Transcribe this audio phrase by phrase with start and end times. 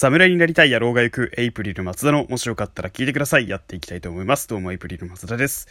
[0.00, 3.48] 侍になりたい野郎が行くエイプリル松田のもしよかったら聞いてください。
[3.48, 4.46] やっていきたいと思います。
[4.46, 5.66] どうもエイプリル松田です。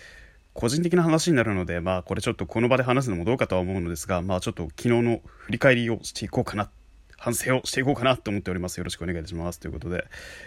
[0.54, 6.70] 個人的な話になるので、まあこれちょっとこの場で話すのもどうかとは思うのですが、まあちょっと昨日の振り返りをしていこうかな、
[7.16, 8.80] 反省をしていこうかなと思っております。
[8.80, 9.62] よろしくお願いします。
[9.62, 10.04] ということで、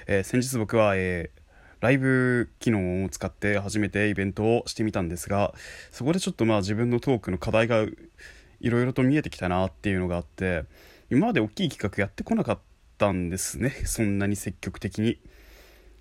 [0.06, 1.40] えー、先日僕は、えー
[1.80, 5.54] ライブ機能を使って初めてイベントをしてみたんですが
[5.90, 7.86] そこでちょっとまあ自分のトークの課題が
[8.60, 10.64] いろいろと見えてきたなっていうのがあって
[11.10, 12.69] 今まで大きい企画やってこなかった
[13.00, 13.70] ったんですね。
[13.86, 15.18] そんなに積極的に。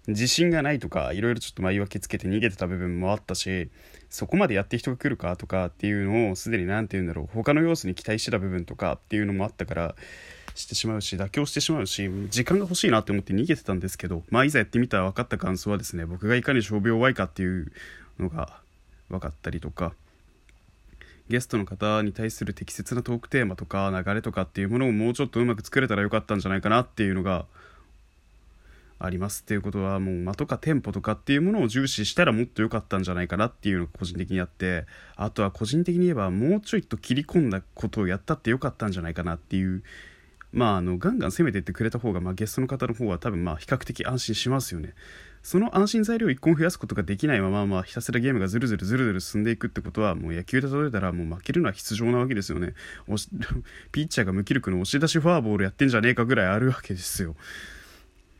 [0.08, 3.70] 自信がないとかいろいろちょっと言い訳つけて逃げてた部分もあったし
[4.10, 9.96] そこまでやって人が来るかとかっていうのをすでに何て言うんだろう他の要素に期待してた部分とかっていうのもあったから
[10.56, 17.72] してしまうし妥協してしまうし時間が欲しいなって思って逃げてたんですけどまあいざやってみたら分かった感想はですね僕がいかに傷病弱いかっていう
[18.18, 18.62] のが
[19.10, 19.94] 分かったりとか
[21.30, 27.46] ゲストの方に対する適切なトークテーマとか流れとかっていうものをもうちょっとうまく作れたらよかったんじゃないかなっていうのが
[28.98, 39.84] ありますっていうことはもう間とかテンポとかっていうものを重視したらもっと良かったんじゃないかなっていうのが個人的にあってあとは個人的に言えばもうちょいと切り込んだことをやったって良かったんじゃないかなっていう
[40.52, 44.94] まああのガンガン攻めていってくれた方が、まあ、ゲストの方の方は多分まあ比較的安心しますよね。
[45.42, 52.74] その安心材料を1個も増やすことができないまま、まあ、ひたすらゲームがずるずるずるずる進んでいくってことはもう野球で例えたらもう負けるのは必要なわけですよね。
[53.92, 57.36] ピッチャーが無気力の押し出しフォアボールやってんじゃねえかぐらいあるわけですよ。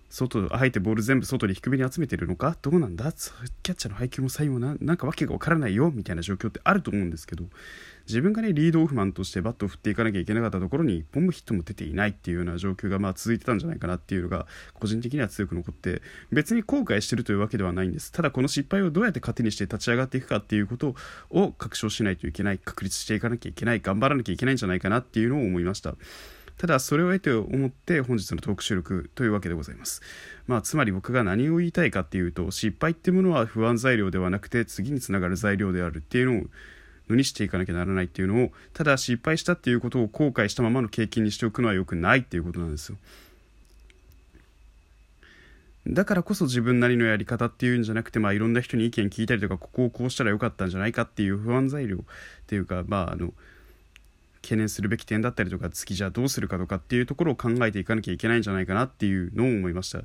[0.10, 2.58] 外あえてボール全部外に低めに集めてるのか？
[2.62, 3.12] どうなんだ？
[3.12, 5.92] キャッチャーの配球も最後ななんか訳が分からないよ？
[5.94, 7.46] みたいな状況ってあると思うんですけど
[8.08, 18.12] 自分がねリードオフマンとしてバットを振っていかなきゃいけなかったところに1本もヒットも出ていないっていうような状況がまあ続いてたんじゃないかなっていうのが個人的には強く残って別に後悔してるというわけではないんです。
[18.12, 20.96] ただこの失敗をどうやって糧にして立ち上がっていくかっていうこと
[21.30, 22.58] を確証しないといけない。
[22.58, 23.80] 確立していかなきゃいけない。
[23.80, 25.94] 頑張らなきゃいけないんじゃないかなっていうのを思いました。
[26.60, 30.02] ただそれを得て思って本日のトーク収録というわけでございます。
[30.46, 36.44] まあつまり僕が何を言いたいかっていうと失敗ってものは不安材料ではなくて次につながる材料であるっていうのを
[37.10, 42.98] のにしていかなきゃならないっていうのをただ失敗したっていうことを後悔したままの経験にしておくのは良くないっていうことなんですよ。
[45.88, 52.00] だからこそ自分なりのやり方っていうんじゃなくて、まあ、いろんな人に意見聞いたりとかここをこうしたらよかったんじゃないかっていう不安材料っ
[52.48, 53.34] ていうか、まあ、あの
[54.42, 60.02] 懸念するべき点だったりとか次じゃあどうするかとかっていうところを考えていかなきゃいけないんじゃないかなっていうのを思いました。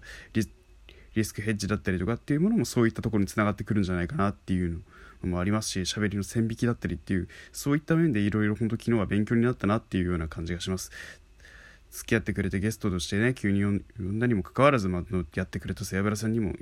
[1.15, 4.83] リスクヘッジだったりとかっていうものもそういったところにつながってくるんじゃないかなっていう
[5.23, 10.91] のもありますし喋りの線引きだったりっていうそういった面でいろいろ本当昨日は勉強になったなっていうような感じがします。
[11.95, 15.03] 付き合ってくれてゲストとしてね急に呼んだにもかかわらず、まあ、
[15.37, 16.53] やってくれた瀬原さんにも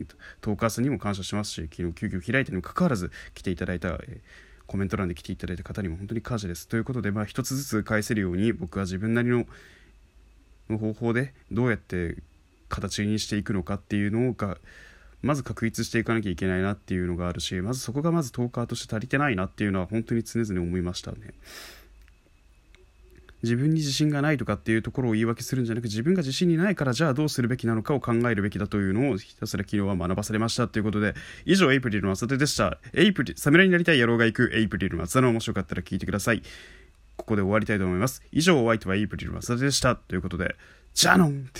[0.42, 4.20] トーカーさんにも感謝しますし昨日急遽開いたにもかかわらず来ていただいた、えー、
[4.72, 6.66] コメント欄で来ていただいた方にも本当に感謝です。
[6.66, 9.44] ということで、まあ、一つずつ返せるように僕は自分なりの
[10.78, 12.16] 方法でどうやって
[12.70, 14.56] 形にしていくのかっていうのが
[15.20, 21.18] まず確立していかなきゃいけないなっていうのがあるしまずそこがまずトーカーとして足りてないなっていうのは本当に常々思いましたね。
[23.42, 31.14] 自分に自信がないとかっていうところを言い訳するんじゃなく自分が自信にないからじゃあどうするべきなのかを考えるべきだというのをひたすら昨日は学ばされましたということで
[31.44, 32.78] 以上エイプリルの浅手でした。
[32.94, 36.42] エイプリ侍になりたい野郎が行くエイプリルの浅田の面白かったら聞いてください。
[37.16, 38.22] ここで終わりたいと思います。
[38.32, 39.96] 以上お相手はエイプリルの浅手でした。
[39.96, 40.56] ということで
[40.94, 41.50] じゃあのん